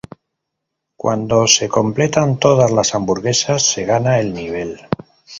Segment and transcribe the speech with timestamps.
[0.97, 4.79] Cuando se completan todas las hamburguesas se gana el nivel.